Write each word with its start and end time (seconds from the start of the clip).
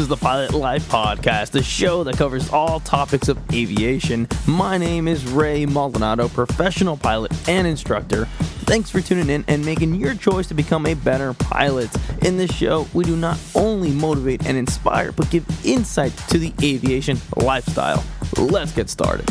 is 0.00 0.08
the 0.08 0.16
Pilot 0.16 0.54
Life 0.54 0.88
Podcast, 0.88 1.50
the 1.50 1.62
show 1.62 2.04
that 2.04 2.16
covers 2.16 2.50
all 2.50 2.80
topics 2.80 3.28
of 3.28 3.38
aviation. 3.52 4.26
My 4.46 4.78
name 4.78 5.06
is 5.06 5.26
Ray 5.26 5.66
Maldonado, 5.66 6.28
professional 6.28 6.96
pilot 6.96 7.30
and 7.46 7.66
instructor. 7.66 8.24
Thanks 8.64 8.88
for 8.88 9.02
tuning 9.02 9.28
in 9.28 9.44
and 9.46 9.62
making 9.62 9.96
your 9.96 10.14
choice 10.14 10.46
to 10.46 10.54
become 10.54 10.86
a 10.86 10.94
better 10.94 11.34
pilot. 11.34 11.90
In 12.22 12.38
this 12.38 12.50
show, 12.50 12.88
we 12.94 13.04
do 13.04 13.14
not 13.14 13.38
only 13.54 13.90
motivate 13.90 14.46
and 14.46 14.56
inspire, 14.56 15.12
but 15.12 15.30
give 15.30 15.44
insight 15.66 16.16
to 16.28 16.38
the 16.38 16.54
aviation 16.62 17.18
lifestyle. 17.36 18.02
Let's 18.38 18.72
get 18.72 18.88
started. 18.88 19.28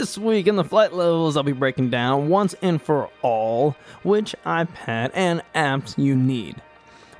This 0.00 0.16
week 0.16 0.46
in 0.46 0.56
the 0.56 0.64
flight 0.64 0.94
levels, 0.94 1.36
I'll 1.36 1.42
be 1.42 1.52
breaking 1.52 1.90
down 1.90 2.30
once 2.30 2.54
and 2.62 2.80
for 2.80 3.10
all 3.20 3.76
which 4.02 4.34
iPad 4.46 5.10
and 5.12 5.42
apps 5.54 6.02
you 6.02 6.16
need. 6.16 6.62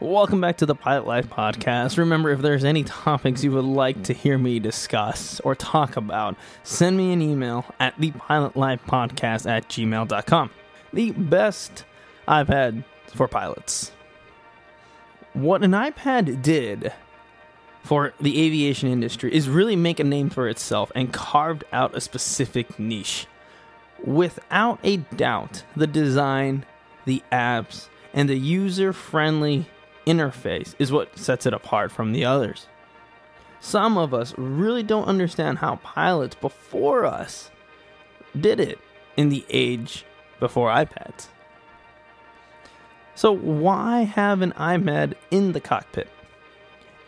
Welcome 0.00 0.40
back 0.40 0.56
to 0.56 0.64
the 0.64 0.74
Pilot 0.74 1.06
Life 1.06 1.28
Podcast. 1.28 1.98
Remember, 1.98 2.30
if 2.30 2.40
there's 2.40 2.64
any 2.64 2.82
topics 2.84 3.44
you 3.44 3.52
would 3.52 3.66
like 3.66 4.02
to 4.04 4.14
hear 4.14 4.38
me 4.38 4.60
discuss 4.60 5.40
or 5.40 5.54
talk 5.54 5.98
about, 5.98 6.36
send 6.62 6.96
me 6.96 7.12
an 7.12 7.20
email 7.20 7.66
at 7.78 7.94
thepilotlifepodcast 7.98 9.46
at 9.46 9.68
gmail.com. 9.68 10.50
The 10.94 11.10
best 11.10 11.84
iPad 12.26 12.82
for 13.14 13.28
pilots. 13.28 13.92
What 15.34 15.62
an 15.62 15.72
iPad 15.72 16.40
did 16.40 16.94
for 17.82 18.12
the 18.20 18.40
aviation 18.40 18.90
industry 18.90 19.34
is 19.34 19.48
really 19.48 19.76
make 19.76 20.00
a 20.00 20.04
name 20.04 20.30
for 20.30 20.48
itself 20.48 20.92
and 20.94 21.12
carved 21.12 21.64
out 21.72 21.96
a 21.96 22.00
specific 22.00 22.78
niche. 22.78 23.26
Without 24.04 24.78
a 24.82 24.98
doubt, 24.98 25.64
the 25.76 25.86
design, 25.86 26.64
the 27.04 27.22
apps, 27.32 27.88
and 28.12 28.28
the 28.28 28.38
user 28.38 28.92
friendly 28.92 29.66
interface 30.06 30.74
is 30.78 30.92
what 30.92 31.18
sets 31.18 31.46
it 31.46 31.54
apart 31.54 31.92
from 31.92 32.12
the 32.12 32.24
others. 32.24 32.66
Some 33.60 33.98
of 33.98 34.14
us 34.14 34.34
really 34.38 34.82
don't 34.82 35.04
understand 35.04 35.58
how 35.58 35.76
pilots 35.76 36.34
before 36.34 37.04
us 37.04 37.50
did 38.38 38.58
it 38.58 38.78
in 39.16 39.28
the 39.28 39.44
age 39.50 40.04
before 40.38 40.70
iPads. 40.70 41.28
So, 43.14 43.32
why 43.32 44.04
have 44.04 44.40
an 44.40 44.52
iPad 44.52 45.14
in 45.30 45.52
the 45.52 45.60
cockpit? 45.60 46.08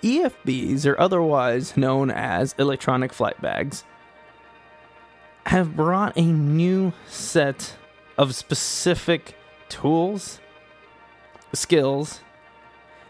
EFBs, 0.03 0.87
or 0.87 0.99
otherwise 1.01 1.77
known 1.77 2.11
as 2.11 2.55
electronic 2.59 3.13
flight 3.13 3.41
bags, 3.41 3.85
have 5.47 5.77
brought 5.77 6.17
a 6.17 6.23
new 6.23 6.93
set 7.07 7.77
of 8.19 8.35
specific 8.35 9.37
tools, 9.69 10.41
skills, 11.53 12.21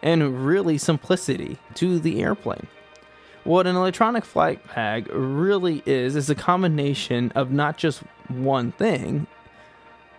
and 0.03 0.47
really 0.47 0.79
simplicity 0.79 1.59
to 1.75 1.99
the 1.99 2.23
airplane. 2.23 2.67
What 3.45 3.67
an 3.67 3.77
electronic 3.77 4.25
flight 4.25 4.61
bag 4.75 5.09
really 5.13 5.83
is, 5.85 6.15
is 6.15 6.31
a 6.31 6.35
combination 6.35 7.33
of 7.35 7.51
not 7.51 7.77
just 7.77 8.03
one 8.29 8.73
thing. 8.73 9.27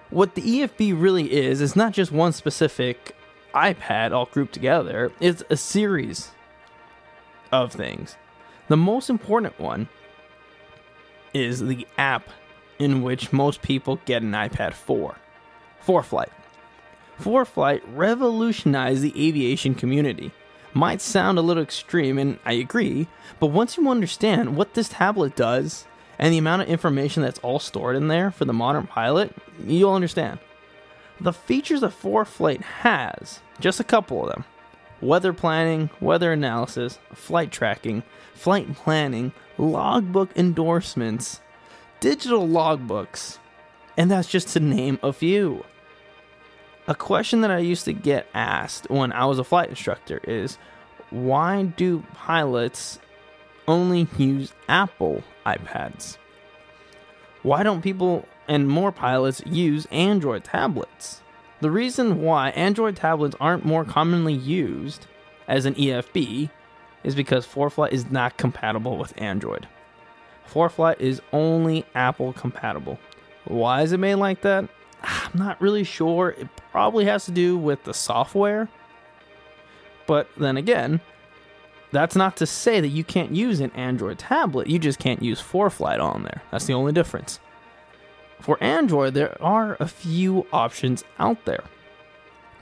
What 0.09 0.35
the 0.35 0.41
EFB 0.41 0.99
really 0.99 1.31
is, 1.31 1.61
is 1.61 1.75
not 1.75 1.93
just 1.93 2.11
one 2.11 2.33
specific 2.33 3.15
iPad 3.53 4.11
all 4.11 4.25
grouped 4.25 4.53
together, 4.53 5.11
it's 5.19 5.43
a 5.49 5.57
series 5.57 6.31
of 7.53 7.71
things. 7.71 8.17
The 8.67 8.75
most 8.75 9.09
important 9.09 9.59
one 9.59 9.87
is 11.33 11.59
the 11.59 11.87
app 11.97 12.29
in 12.79 13.03
which 13.03 13.31
most 13.31 13.61
people 13.61 13.99
get 14.05 14.23
an 14.23 14.31
iPad 14.31 14.73
4. 14.73 15.15
ForeFlight. 15.85 16.31
ForeFlight 17.21 17.81
revolutionized 17.93 19.03
the 19.03 19.27
aviation 19.27 19.75
community. 19.75 20.31
Might 20.73 21.01
sound 21.01 21.37
a 21.37 21.41
little 21.41 21.61
extreme, 21.61 22.17
and 22.17 22.39
I 22.43 22.53
agree, 22.53 23.07
but 23.39 23.47
once 23.47 23.77
you 23.77 23.87
understand 23.87 24.57
what 24.57 24.73
this 24.73 24.89
tablet 24.89 25.35
does 25.35 25.85
and 26.17 26.33
the 26.33 26.39
amount 26.39 26.63
of 26.63 26.67
information 26.67 27.21
that's 27.21 27.39
all 27.39 27.59
stored 27.59 27.95
in 27.95 28.07
there 28.07 28.31
for 28.31 28.45
the 28.45 28.53
modern 28.53 28.87
pilot, 28.87 29.35
you'll 29.63 29.93
understand. 29.93 30.39
The 31.21 31.33
features 31.33 31.81
that 31.81 31.91
ForeFlight 31.91 32.61
has, 32.61 33.41
just 33.59 33.79
a 33.79 33.83
couple 33.83 34.23
of 34.23 34.33
them, 34.33 34.45
weather 35.03 35.33
planning, 35.33 35.89
weather 35.99 36.31
analysis, 36.31 36.99
flight 37.13 37.51
tracking, 37.51 38.03
flight 38.33 38.73
planning, 38.75 39.31
logbook 39.57 40.29
endorsements, 40.35 41.41
digital 41.99 42.47
logbooks, 42.47 43.37
and 43.97 44.09
that's 44.09 44.27
just 44.27 44.49
to 44.49 44.59
name 44.59 44.99
a 45.03 45.13
few. 45.13 45.63
A 46.87 46.95
question 46.95 47.41
that 47.41 47.51
I 47.51 47.59
used 47.59 47.85
to 47.85 47.93
get 47.93 48.27
asked 48.33 48.89
when 48.89 49.13
I 49.13 49.25
was 49.25 49.39
a 49.39 49.43
flight 49.43 49.69
instructor 49.69 50.19
is 50.23 50.57
why 51.11 51.63
do 51.63 52.03
pilots 52.13 52.99
only 53.67 54.07
use 54.17 54.53
Apple 54.67 55.23
iPads? 55.45 56.17
Why 57.43 57.63
don't 57.63 57.81
people 57.81 58.27
and 58.47 58.67
more 58.67 58.91
pilots 58.91 59.41
use 59.45 59.85
Android 59.91 60.43
tablets? 60.43 61.21
The 61.63 61.71
reason 61.71 62.21
why 62.21 62.49
Android 62.49 62.97
tablets 62.97 63.37
aren't 63.39 63.63
more 63.63 63.85
commonly 63.85 64.33
used 64.33 65.07
as 65.47 65.65
an 65.65 65.75
EFB 65.75 66.49
is 67.05 67.15
because 67.15 67.47
ForeFlight 67.47 67.93
is 67.93 68.11
not 68.11 68.35
compatible 68.35 68.97
with 68.97 69.13
Android. 69.15 69.69
ForeFlight 70.51 70.99
is 70.99 71.21
only 71.31 71.85
Apple 71.95 72.33
compatible. 72.33 72.99
Why 73.45 73.81
is 73.81 73.93
it 73.93 73.99
made 74.01 74.15
like 74.15 74.41
that? 74.41 74.67
I'm 75.03 75.31
not 75.35 75.61
really 75.61 75.85
sure. 75.85 76.31
It 76.37 76.49
probably 76.69 77.05
has 77.05 77.23
to 77.25 77.31
do 77.31 77.57
with 77.57 77.85
the 77.85 77.93
software. 77.93 78.67
But 80.05 80.27
then 80.35 80.57
again, 80.57 80.99
that's 81.93 82.17
not 82.17 82.35
to 82.37 82.45
say 82.45 82.81
that 82.81 82.89
you 82.89 83.05
can't 83.05 83.33
use 83.33 83.61
an 83.61 83.71
Android 83.71 84.19
tablet. 84.19 84.67
You 84.67 84.79
just 84.79 84.99
can't 84.99 85.23
use 85.23 85.41
ForeFlight 85.41 86.01
on 86.01 86.23
there. 86.23 86.41
That's 86.51 86.65
the 86.65 86.73
only 86.73 86.91
difference. 86.91 87.39
For 88.43 88.61
Android, 88.61 89.13
there 89.13 89.41
are 89.41 89.77
a 89.79 89.87
few 89.87 90.45
options 90.51 91.05
out 91.17 91.45
there 91.45 91.63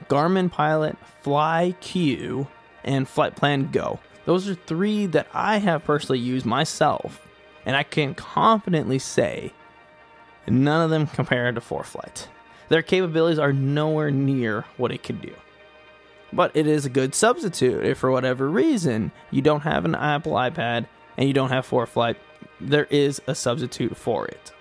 Garmin 0.08 0.52
Pilot, 0.52 0.96
FlyQ, 1.24 2.48
and 2.84 3.10
Flight 3.10 3.36
Plan 3.36 3.72
Go. 3.72 4.00
Those 4.26 4.48
are 4.48 4.54
three 4.54 5.08
that 5.08 5.28
I 5.34 5.58
have 5.58 5.84
personally 5.84 6.20
used 6.20 6.46
myself, 6.46 7.28
and 7.66 7.76
I 7.76 7.82
can 7.82 8.14
confidently 8.14 9.00
say 9.00 9.54
none 10.46 10.84
of 10.84 10.92
them 10.92 11.08
compare 11.08 11.52
to 11.52 11.60
ForeFlight. 11.60 12.28
Their 12.70 12.84
capabilities 12.84 13.40
are 13.40 13.52
nowhere 13.52 14.12
near 14.12 14.66
what 14.78 14.92
it 14.92 15.02
could 15.02 15.20
do. 15.20 15.34
But 16.32 16.56
it 16.56 16.68
is 16.68 16.86
a 16.86 16.92
good 16.92 17.16
substitute 17.16 17.84
if, 17.84 17.98
for 17.98 18.12
whatever 18.12 18.48
reason, 18.48 19.12
you 19.32 19.42
don't 19.42 19.62
have 19.62 19.84
an 19.86 19.96
Apple 19.96 20.34
iPad 20.34 20.86
and 21.18 21.28
you 21.28 21.34
don't 21.34 21.50
have 21.50 21.68
ForeFlight, 21.68 22.18
there 22.60 22.86
is 22.92 23.20
a 23.26 23.34
substitute 23.34 23.98
for 23.98 24.28
it. 24.28 24.52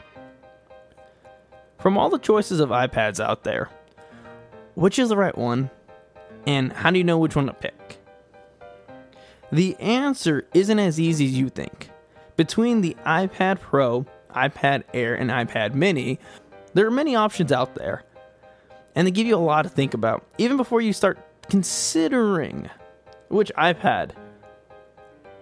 From 1.80 1.96
all 1.96 2.10
the 2.10 2.18
choices 2.18 2.60
of 2.60 2.68
iPads 2.68 3.24
out 3.24 3.42
there, 3.42 3.70
which 4.74 4.98
is 4.98 5.08
the 5.08 5.16
right 5.16 5.36
one, 5.36 5.70
and 6.46 6.72
how 6.72 6.90
do 6.90 6.98
you 6.98 7.04
know 7.04 7.18
which 7.18 7.36
one 7.36 7.46
to 7.46 7.54
pick? 7.54 7.98
The 9.50 9.76
answer 9.80 10.46
isn't 10.54 10.78
as 10.78 11.00
easy 11.00 11.26
as 11.26 11.38
you 11.38 11.48
think. 11.48 11.90
Between 12.36 12.82
the 12.82 12.96
iPad 13.06 13.60
Pro, 13.60 14.06
iPad 14.30 14.84
Air, 14.94 15.14
and 15.14 15.30
iPad 15.30 15.74
Mini, 15.74 16.18
there 16.74 16.86
are 16.86 16.90
many 16.90 17.16
options 17.16 17.50
out 17.50 17.74
there, 17.74 18.04
and 18.94 19.06
they 19.06 19.10
give 19.10 19.26
you 19.26 19.36
a 19.36 19.38
lot 19.38 19.62
to 19.62 19.68
think 19.68 19.94
about, 19.94 20.24
even 20.38 20.56
before 20.56 20.80
you 20.80 20.92
start 20.92 21.18
considering 21.48 22.68
which 23.28 23.50
iPad. 23.56 24.12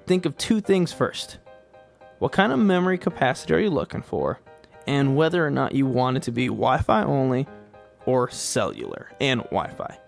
Think 0.07 0.25
of 0.25 0.37
two 0.39 0.61
things 0.61 0.93
first. 0.93 1.39
What 2.19 2.33
kind 2.33 2.53
of 2.53 2.59
memory 2.59 2.97
capacity 2.97 3.55
are 3.55 3.59
you 3.59 3.71
looking 3.71 4.03
for? 4.03 4.41
And 4.89 5.15
whether 5.15 5.47
or 5.47 5.51
not 5.51 5.75
you 5.75 5.85
want 5.85 6.17
it 6.17 6.23
to 6.25 6.33
be 6.33 6.47
Wi 6.47 6.79
Fi 6.79 7.05
only 7.05 7.47
or 8.07 8.31
cellular 8.31 9.13
and 9.21 9.43
Wi 9.43 9.69
Fi. 9.69 9.99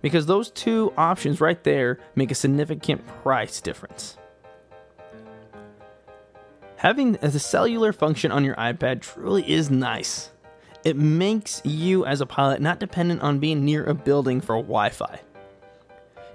Because 0.00 0.26
those 0.26 0.50
two 0.50 0.92
options 0.96 1.40
right 1.40 1.62
there 1.64 1.98
make 2.14 2.30
a 2.30 2.36
significant 2.36 3.04
price 3.22 3.60
difference. 3.60 4.16
Having 6.76 7.12
the 7.14 7.38
cellular 7.38 7.92
function 7.92 8.30
on 8.30 8.44
your 8.44 8.54
iPad 8.56 9.00
truly 9.00 9.48
is 9.50 9.70
nice. 9.70 10.30
It 10.84 10.96
makes 10.96 11.60
you, 11.64 12.04
as 12.06 12.20
a 12.20 12.26
pilot, 12.26 12.60
not 12.60 12.80
dependent 12.80 13.22
on 13.22 13.38
being 13.38 13.64
near 13.64 13.84
a 13.84 13.94
building 13.94 14.40
for 14.40 14.56
Wi 14.56 14.90
Fi. 14.90 15.20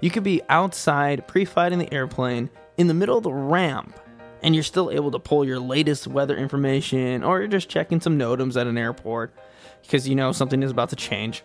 You 0.00 0.10
could 0.10 0.24
be 0.24 0.42
outside 0.50 1.26
pre 1.26 1.46
fighting 1.46 1.78
the 1.78 1.92
airplane 1.92 2.50
in 2.76 2.86
the 2.86 2.94
middle 2.94 3.16
of 3.16 3.24
the 3.24 3.32
ramp 3.32 3.98
and 4.42 4.54
you're 4.54 4.64
still 4.64 4.90
able 4.90 5.10
to 5.10 5.18
pull 5.18 5.44
your 5.44 5.58
latest 5.58 6.06
weather 6.06 6.36
information 6.36 7.22
or 7.22 7.38
you're 7.38 7.48
just 7.48 7.68
checking 7.68 8.00
some 8.00 8.18
NOTAMs 8.18 8.60
at 8.60 8.66
an 8.66 8.78
airport 8.78 9.34
because 9.82 10.08
you 10.08 10.14
know 10.14 10.32
something 10.32 10.62
is 10.62 10.70
about 10.70 10.90
to 10.90 10.96
change. 10.96 11.42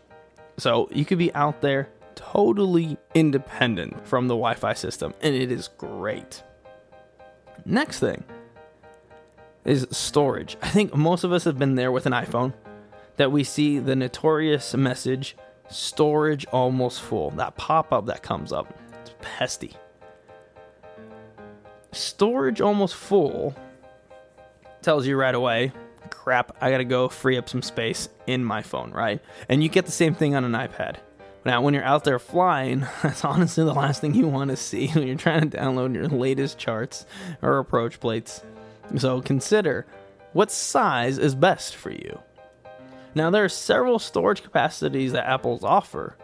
So 0.58 0.88
you 0.92 1.06
could 1.06 1.18
be 1.18 1.34
out 1.34 1.62
there 1.62 1.90
totally 2.16 2.98
independent 3.16 4.06
from 4.08 4.28
the 4.28 4.36
Wi 4.36 4.54
Fi 4.54 4.74
system, 4.74 5.14
and 5.22 5.34
it 5.34 5.52
is 5.52 5.70
great. 5.78 6.44
Next 7.66 8.00
thing 8.00 8.24
is 9.66 9.88
storage. 9.92 10.58
I 10.62 10.70
think 10.70 10.96
most 10.96 11.24
of 11.24 11.32
us 11.32 11.44
have 11.46 11.58
been 11.58 11.76
there 11.76 11.92
with 11.92 12.06
an 12.06 12.14
iPhone 12.14 12.54
that 13.18 13.32
we 13.32 13.44
see 13.44 13.80
the 13.80 13.96
notorious 13.96 14.74
message 14.76 15.36
storage 15.70 16.46
almost 16.48 17.02
full. 17.02 17.32
That 17.32 17.56
pop 17.56 17.94
up 17.94 18.06
that 18.08 18.22
comes 18.22 18.52
up, 18.52 18.74
it's 19.02 19.14
pesty. 19.22 19.74
Storage 21.94 22.62
almost 22.62 22.96
full 22.96 23.56
tells 24.82 25.08
you 25.08 25.16
right 25.16 25.36
away, 25.36 25.72
crap, 26.10 26.56
I 26.62 26.72
gotta 26.72 26.86
go 26.86 27.10
free 27.10 27.38
up 27.38 27.50
some 27.50 27.62
space 27.62 28.10
in 28.28 28.44
my 28.44 28.62
phone, 28.62 28.92
right? 28.92 29.22
And 29.50 29.64
you 29.64 29.70
get 29.70 29.86
the 29.86 29.92
same 29.92 30.16
thing 30.16 30.36
on 30.36 30.44
an 30.44 30.54
iPad. 30.54 30.98
Now, 31.46 31.62
when 31.62 31.74
you're 31.74 31.84
out 31.84 32.04
there 32.04 32.20
flying, 32.20 32.82
that's 33.04 33.26
honestly 33.26 33.64
the 33.64 33.74
last 33.74 34.02
thing 34.02 34.14
you 34.14 34.28
want 34.28 34.50
to 34.50 34.56
see 34.58 34.88
when 34.94 35.08
you're 35.08 35.16
trying 35.16 35.50
to 35.50 35.58
download 35.58 35.94
your 35.94 36.08
latest 36.08 36.58
charts 36.58 37.06
or 37.42 37.60
approach 37.60 38.00
plates. 38.00 38.44
So 38.98 39.22
consider 39.22 39.86
what 40.34 40.52
size 40.52 41.18
is 41.18 41.36
best 41.36 41.76
for 41.76 41.92
you. 41.92 42.20
Now, 43.16 43.30
there 43.30 43.44
are 43.44 43.50
several 43.50 44.00
storage 44.00 44.42
capacities 44.42 45.12
that 45.12 45.28
Apple's 45.28 45.64
offer. 45.64 46.16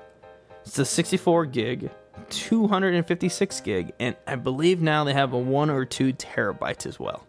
It's 0.65 0.75
the 0.75 0.85
64 0.85 1.45
gig, 1.45 1.91
256 2.29 3.61
gig, 3.61 3.93
and 3.99 4.15
I 4.27 4.35
believe 4.35 4.81
now 4.81 5.03
they 5.03 5.13
have 5.13 5.33
a 5.33 5.37
1 5.37 5.69
or 5.69 5.85
2 5.85 6.13
terabytes 6.13 6.85
as 6.85 6.99
well. 6.99 7.25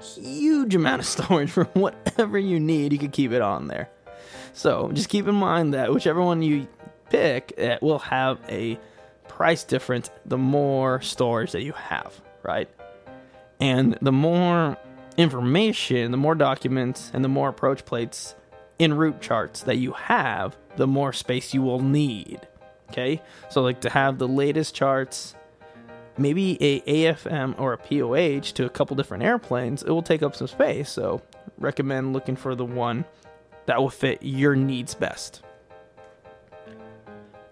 Huge 0.00 0.74
amount 0.74 1.00
of 1.00 1.06
storage 1.06 1.50
for 1.50 1.64
whatever 1.74 2.38
you 2.38 2.58
need, 2.58 2.92
you 2.92 2.98
can 2.98 3.10
keep 3.10 3.32
it 3.32 3.42
on 3.42 3.68
there. 3.68 3.90
So 4.52 4.90
just 4.92 5.08
keep 5.08 5.26
in 5.28 5.34
mind 5.34 5.74
that 5.74 5.92
whichever 5.92 6.22
one 6.22 6.42
you 6.42 6.66
pick, 7.08 7.52
it 7.56 7.82
will 7.82 7.98
have 7.98 8.38
a 8.48 8.78
price 9.28 9.64
difference 9.64 10.10
the 10.24 10.38
more 10.38 11.00
storage 11.00 11.52
that 11.52 11.62
you 11.62 11.72
have, 11.72 12.20
right? 12.42 12.68
And 13.60 13.98
the 14.00 14.12
more 14.12 14.76
information, 15.16 16.10
the 16.10 16.16
more 16.16 16.34
documents, 16.34 17.10
and 17.12 17.24
the 17.24 17.28
more 17.28 17.48
approach 17.48 17.84
plates 17.84 18.34
in 18.78 18.94
route 18.94 19.20
charts 19.20 19.62
that 19.62 19.76
you 19.76 19.92
have, 19.92 20.56
the 20.76 20.86
more 20.86 21.12
space 21.12 21.52
you 21.52 21.62
will 21.62 21.80
need. 21.80 22.46
Okay, 22.90 23.22
so 23.48 23.62
like 23.62 23.80
to 23.82 23.90
have 23.90 24.18
the 24.18 24.26
latest 24.26 24.74
charts, 24.74 25.36
maybe 26.18 26.58
a 26.60 26.80
AFM 26.80 27.58
or 27.58 27.72
a 27.72 27.78
POH 27.78 28.52
to 28.54 28.66
a 28.66 28.68
couple 28.68 28.96
different 28.96 29.22
airplanes, 29.22 29.84
it 29.84 29.90
will 29.90 30.02
take 30.02 30.22
up 30.22 30.34
some 30.34 30.48
space. 30.48 30.90
So 30.90 31.22
recommend 31.58 32.12
looking 32.12 32.34
for 32.34 32.56
the 32.56 32.64
one 32.64 33.04
that 33.66 33.80
will 33.80 33.90
fit 33.90 34.22
your 34.22 34.56
needs 34.56 34.94
best. 34.94 35.42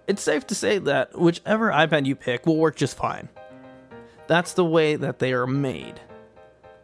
It's 0.08 0.22
safe 0.22 0.46
to 0.48 0.54
say 0.54 0.78
that 0.78 1.16
whichever 1.16 1.70
iPad 1.70 2.06
you 2.06 2.16
pick 2.16 2.46
will 2.46 2.56
work 2.56 2.76
just 2.76 2.96
fine. 2.96 3.28
That's 4.26 4.54
the 4.54 4.64
way 4.64 4.96
that 4.96 5.20
they 5.20 5.32
are 5.32 5.46
made. 5.46 6.00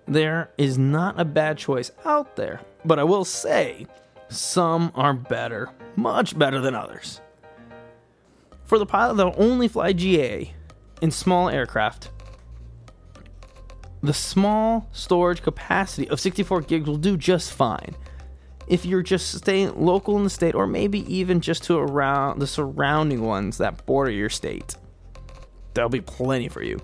There 0.07 0.51
is 0.59 0.79
not 0.79 1.19
a 1.19 1.25
bad 1.25 1.59
choice 1.59 1.91
out 2.05 2.37
there, 2.37 2.61
but 2.85 2.99
I 2.99 3.05
will 3.05 3.25
say 3.25 3.87
some 4.29 4.93
are 4.95 5.15
better, 5.15 5.71
much 5.97 6.39
better 6.39 6.61
than 6.61 6.75
others. 6.75 7.21
For 8.65 8.79
the 8.79 8.87
pilot 8.87 9.17
that 9.17 9.27
will 9.27 9.45
only 9.45 9.69
fly 9.69 9.93
GA 9.93 10.53
in 11.03 11.11
small 11.11 11.49
aircraft, 11.49 12.11
the 14.03 14.15
small 14.15 14.89
storage 14.93 15.43
capacity 15.43 16.09
of 16.09 16.21
64 16.21 16.63
gigs 16.63 16.89
will 16.89 16.97
do 16.97 17.17
just 17.17 17.53
fine. 17.53 17.97
If 18.67 18.87
you're 18.87 19.03
just 19.03 19.33
staying 19.33 19.79
local 19.83 20.17
in 20.17 20.25
the 20.25 20.31
state, 20.31 20.55
or 20.55 20.67
maybe 20.67 21.01
even 21.15 21.41
just 21.41 21.65
to 21.65 21.77
around 21.77 22.39
the 22.39 22.47
surrounding 22.47 23.23
ones 23.23 23.59
that 23.59 23.85
border 23.85 24.11
your 24.11 24.31
state, 24.31 24.77
there'll 25.75 25.91
be 25.91 26.01
plenty 26.01 26.49
for 26.49 26.63
you. 26.63 26.81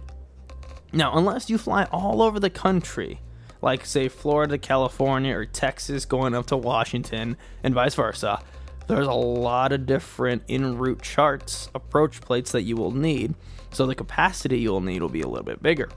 Now, 0.93 1.17
unless 1.17 1.49
you 1.49 1.57
fly 1.57 1.85
all 1.85 2.21
over 2.21 2.41
the 2.41 2.51
country, 2.51 3.21
like 3.63 3.87
say 3.87 4.09
Florida, 4.09 4.59
California, 4.59 5.37
or 5.37 5.47
Texas 5.47 6.05
going 6.05 6.35
up 6.35 6.47
to 6.47 6.57
Washington, 6.57 7.37
and 7.63 7.75
vice 7.75 7.95
versa, 7.95 8.43
there's 8.91 9.07
a 9.07 9.13
lot 9.13 9.73
of 9.73 9.87
different 9.87 10.43
in 10.49 10.77
route 10.77 11.03
charts, 11.03 11.69
approach 11.75 12.21
plates 12.21 12.53
that 12.53 12.63
you 12.63 12.77
will 12.77 12.91
need, 12.91 13.35
so 13.73 13.87
the 13.87 13.95
capacity 13.95 14.59
you'll 14.59 14.81
need 14.81 15.01
will 15.01 15.09
be 15.09 15.23
a 15.23 15.29
little 15.29 15.45
bit 15.45 15.63
bigger. 15.63 15.89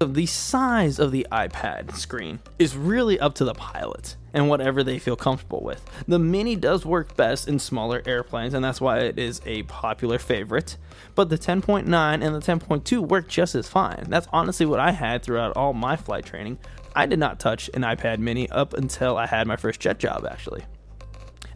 The 0.00 0.26
size 0.26 0.98
of 0.98 1.12
the 1.12 1.26
iPad 1.30 1.94
screen 1.94 2.40
is 2.58 2.76
really 2.76 3.20
up 3.20 3.34
to 3.36 3.44
the 3.44 3.54
pilot 3.54 4.16
and 4.34 4.48
whatever 4.48 4.82
they 4.82 4.98
feel 4.98 5.14
comfortable 5.14 5.62
with. 5.62 5.84
The 6.08 6.18
Mini 6.18 6.56
does 6.56 6.84
work 6.84 7.16
best 7.16 7.46
in 7.46 7.58
smaller 7.58 8.02
airplanes, 8.04 8.54
and 8.54 8.64
that's 8.64 8.80
why 8.80 9.00
it 9.00 9.18
is 9.18 9.40
a 9.46 9.62
popular 9.64 10.18
favorite. 10.18 10.76
But 11.14 11.28
the 11.28 11.38
10.9 11.38 11.86
and 11.86 12.34
the 12.34 12.40
10.2 12.40 13.06
work 13.06 13.28
just 13.28 13.54
as 13.54 13.68
fine. 13.68 14.06
That's 14.08 14.26
honestly 14.32 14.66
what 14.66 14.80
I 14.80 14.90
had 14.90 15.22
throughout 15.22 15.56
all 15.56 15.72
my 15.72 15.96
flight 15.96 16.24
training. 16.24 16.58
I 16.96 17.06
did 17.06 17.18
not 17.18 17.38
touch 17.38 17.70
an 17.74 17.82
iPad 17.82 18.18
Mini 18.18 18.50
up 18.50 18.74
until 18.74 19.16
I 19.16 19.26
had 19.26 19.46
my 19.46 19.56
first 19.56 19.80
jet 19.80 19.98
job, 19.98 20.26
actually. 20.28 20.64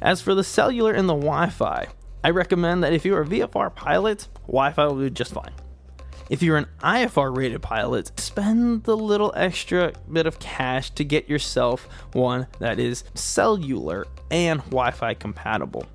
As 0.01 0.21
for 0.21 0.35
the 0.35 0.45
cellular 0.45 0.93
and 0.93 1.09
the 1.09 1.15
Wi 1.15 1.49
Fi, 1.51 1.89
I 2.23 2.31
recommend 2.31 2.83
that 2.83 2.93
if 2.93 3.05
you're 3.05 3.23
a 3.23 3.27
VFR 3.27 3.75
pilot, 3.75 4.29
Wi 4.47 4.73
Fi 4.73 4.87
will 4.87 4.97
be 4.97 5.11
just 5.11 5.33
fine. 5.33 5.53
If 6.29 6.43
you're 6.43 6.57
an 6.57 6.67
IFR 6.81 7.37
rated 7.37 7.63
pilot, 7.63 8.19
spend 8.19 8.83
the 8.83 8.97
little 8.97 9.33
extra 9.37 9.93
bit 10.13 10.27
of 10.27 10.41
cash 10.41 10.91
to 10.91 11.05
get 11.05 11.29
yourself 11.29 11.89
one 12.15 12.49
that 12.59 12.81
is 12.81 13.05
cellular 13.15 14.07
and 14.31 14.61
Wi 14.65 14.91
Fi 14.91 15.15
compatible. 15.15 15.87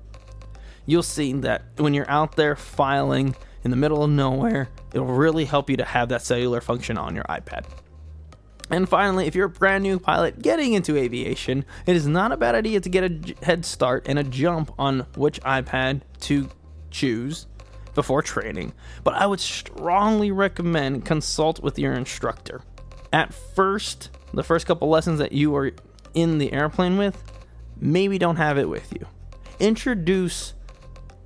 You'll 0.86 1.02
see 1.02 1.32
that 1.34 1.64
when 1.76 1.92
you're 1.92 2.10
out 2.10 2.36
there 2.36 2.56
filing 2.56 3.36
in 3.62 3.70
the 3.70 3.76
middle 3.76 4.02
of 4.02 4.10
nowhere, 4.10 4.68
it'll 4.92 5.06
really 5.06 5.44
help 5.44 5.68
you 5.68 5.76
to 5.76 5.84
have 5.84 6.08
that 6.08 6.22
cellular 6.22 6.60
function 6.60 6.96
on 6.96 7.14
your 7.14 7.24
iPad. 7.24 7.66
And 8.72 8.88
finally, 8.88 9.26
if 9.26 9.34
you're 9.34 9.46
a 9.46 9.50
brand 9.50 9.84
new 9.84 9.98
pilot 9.98 10.40
getting 10.40 10.72
into 10.72 10.96
aviation, 10.96 11.66
it 11.86 11.94
is 11.94 12.06
not 12.06 12.32
a 12.32 12.38
bad 12.38 12.54
idea 12.54 12.80
to 12.80 12.88
get 12.88 13.04
a 13.04 13.44
head 13.44 13.66
start 13.66 14.06
and 14.08 14.18
a 14.18 14.24
jump 14.24 14.72
on 14.78 15.00
which 15.14 15.40
iPad 15.42 16.00
to 16.20 16.48
choose 16.90 17.46
before 17.94 18.22
training, 18.22 18.72
but 19.04 19.12
I 19.12 19.26
would 19.26 19.40
strongly 19.40 20.32
recommend 20.32 21.04
consult 21.04 21.62
with 21.62 21.78
your 21.78 21.92
instructor. 21.92 22.62
At 23.12 23.34
first, 23.34 24.08
the 24.32 24.42
first 24.42 24.66
couple 24.66 24.88
lessons 24.88 25.18
that 25.18 25.32
you 25.32 25.54
are 25.54 25.72
in 26.14 26.38
the 26.38 26.54
airplane 26.54 26.96
with, 26.96 27.22
maybe 27.78 28.16
don't 28.16 28.36
have 28.36 28.56
it 28.56 28.70
with 28.70 28.90
you. 28.94 29.06
Introduce 29.60 30.54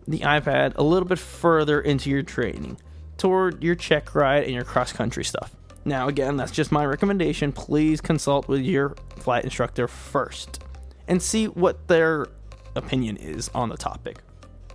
the 0.08 0.18
iPad 0.20 0.72
a 0.74 0.82
little 0.82 1.08
bit 1.08 1.20
further 1.20 1.80
into 1.80 2.10
your 2.10 2.22
training 2.24 2.78
toward 3.16 3.62
your 3.62 3.76
check 3.76 4.16
ride 4.16 4.42
and 4.42 4.52
your 4.52 4.64
cross 4.64 4.92
country 4.92 5.24
stuff. 5.24 5.54
Now, 5.86 6.08
again, 6.08 6.36
that's 6.36 6.50
just 6.50 6.72
my 6.72 6.84
recommendation. 6.84 7.52
Please 7.52 8.00
consult 8.00 8.48
with 8.48 8.60
your 8.60 8.96
flight 9.18 9.44
instructor 9.44 9.86
first 9.86 10.64
and 11.06 11.22
see 11.22 11.46
what 11.46 11.86
their 11.86 12.26
opinion 12.74 13.16
is 13.18 13.48
on 13.54 13.68
the 13.68 13.76
topic. 13.76 14.18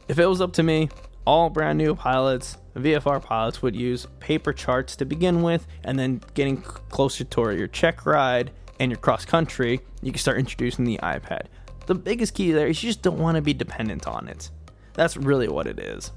If 0.08 0.20
it 0.20 0.26
was 0.26 0.40
up 0.40 0.54
to 0.54 0.64
me, 0.64 0.88
all 1.28 1.50
brand 1.50 1.78
new 1.78 1.96
pilots, 1.96 2.58
VFR 2.78 3.22
pilots, 3.22 3.62
would 3.62 3.76
use 3.76 4.08
paper 4.22 4.54
charts 4.54 4.96
to 4.96 5.06
begin 5.06 5.42
with, 5.42 5.68
and 5.84 6.00
then 6.00 6.22
getting 6.34 6.62
closer 6.62 7.26
to 7.26 7.58
your 7.58 7.68
check 7.68 8.06
ride 8.06 8.52
and 8.80 8.90
your 8.90 8.98
cross 8.98 9.26
country, 9.26 9.82
you 10.02 10.14
can 10.14 10.20
start 10.20 10.40
introducing 10.40 10.86
the 10.86 10.98
iPad. 11.04 11.48
The 11.88 11.96
biggest 11.96 12.36
key 12.36 12.54
there 12.54 12.68
is 12.68 12.82
you 12.82 12.90
just 12.90 13.02
don't 13.02 13.20
want 13.20 13.36
to 13.36 13.42
be 13.42 13.54
dependent 13.54 14.08
on 14.08 14.30
it. 14.30 14.50
That's 14.94 15.18
really 15.18 15.50
what 15.50 15.68
it 15.68 15.78
is. 15.78 16.14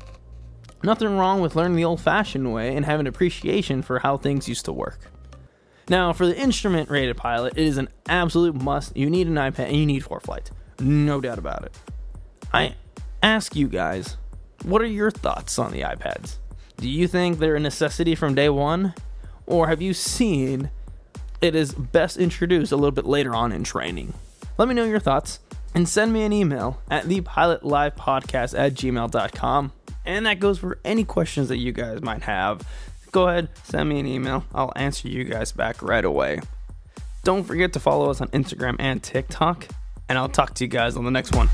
Nothing 0.85 1.17
wrong 1.17 1.41
with 1.41 1.57
learning 1.57 1.77
the 1.77 1.85
old 1.85 2.03
fashioned 2.03 2.53
way 2.53 2.77
and 2.77 2.85
having 2.85 3.07
appreciation 3.07 3.81
for 3.81 4.01
how 4.01 4.19
things 4.19 4.47
used 4.51 4.67
to 4.67 4.73
work. 4.73 4.99
Now, 5.89 6.13
for 6.13 6.27
the 6.27 6.37
instrument 6.39 6.91
rated 6.91 7.17
pilot, 7.17 7.55
it 7.57 7.67
is 7.67 7.79
an 7.79 7.89
absolute 8.07 8.55
must. 8.55 8.95
You 8.95 9.09
need 9.09 9.27
an 9.27 9.37
iPad 9.37 9.69
and 9.69 9.77
you 9.77 9.87
need 9.87 10.05
ForeFlight. 10.05 10.51
No 10.81 11.23
doubt 11.23 11.39
about 11.39 11.65
it. 11.65 11.75
I 12.53 12.75
ask 13.23 13.57
you 13.57 13.67
guys, 13.67 14.19
what 14.63 14.83
are 14.83 14.87
your 14.87 15.11
thoughts 15.11 15.59
on 15.59 15.73
the 15.73 15.81
iPads? 15.81 16.37
Do 16.77 16.87
you 16.87 17.09
think 17.09 17.39
they're 17.39 17.57
a 17.57 17.61
necessity 17.61 18.15
from 18.15 18.35
day 18.35 18.51
one? 18.51 18.93
Or 19.47 19.69
have 19.69 19.81
you 19.81 19.95
seen 19.95 20.71
it 21.41 21.55
is 21.55 21.73
best 21.73 22.19
introduced 22.19 22.73
a 22.73 22.77
little 22.77 22.91
bit 22.91 23.07
later 23.07 23.35
on 23.35 23.53
in 23.53 23.65
training? 23.65 24.13
Let 24.59 24.69
me 24.69 24.75
know 24.75 24.85
your 24.85 25.01
thoughts 25.01 25.41
and 25.75 25.89
send 25.89 26.13
me 26.13 26.25
an 26.25 26.33
email 26.35 26.83
at 26.91 27.05
thepilotlivepodcast 27.05 28.59
at 28.59 28.75
gmail.com. 28.75 29.73
And 30.05 30.27
that 30.27 30.41
goes 30.41 30.59
for 30.59 30.79
any 30.85 31.05
questions 31.05 31.49
that 31.49 31.59
you 31.59 31.73
guys 31.73 32.03
might 32.03 32.23
have. 32.23 32.67
Go 33.13 33.29
ahead, 33.29 33.49
send 33.65 33.89
me 33.89 34.01
an 34.01 34.07
email. 34.07 34.45
I'll 34.53 34.73
answer 34.77 35.09
you 35.09 35.25
guys 35.25 35.53
back 35.53 35.83
right 35.83 36.05
away. 36.05 36.41
Don't 37.23 37.45
forget 37.45 37.73
to 37.73 37.81
follow 37.81 38.11
us 38.11 38.21
on 38.21 38.29
Instagram 38.29 38.77
and 38.79 39.03
TikTok. 39.03 39.69
And 40.09 40.19
I'll 40.19 40.29
talk 40.29 40.55
to 40.55 40.65
you 40.65 40.69
guys 40.69 40.97
on 40.97 41.05
the 41.05 41.11
next 41.11 41.35
one. 41.35 41.49